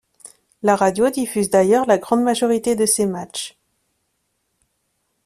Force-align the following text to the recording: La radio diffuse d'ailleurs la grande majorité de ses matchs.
La 0.63 0.75
radio 0.75 1.11
diffuse 1.11 1.51
d'ailleurs 1.51 1.85
la 1.85 1.99
grande 1.99 2.23
majorité 2.23 2.75
de 2.75 2.87
ses 2.87 3.05
matchs. 3.05 3.55